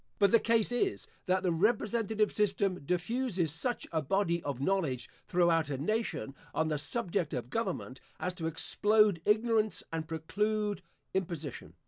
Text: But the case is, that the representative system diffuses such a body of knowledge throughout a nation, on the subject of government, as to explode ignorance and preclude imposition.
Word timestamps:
But 0.17 0.31
the 0.31 0.39
case 0.39 0.71
is, 0.71 1.07
that 1.27 1.43
the 1.43 1.51
representative 1.51 2.31
system 2.33 2.83
diffuses 2.87 3.53
such 3.53 3.85
a 3.91 4.01
body 4.01 4.41
of 4.41 4.59
knowledge 4.59 5.07
throughout 5.27 5.69
a 5.69 5.77
nation, 5.77 6.33
on 6.55 6.69
the 6.69 6.79
subject 6.79 7.35
of 7.35 7.51
government, 7.51 8.01
as 8.19 8.33
to 8.33 8.47
explode 8.47 9.21
ignorance 9.27 9.83
and 9.93 10.07
preclude 10.07 10.81
imposition. 11.13 11.75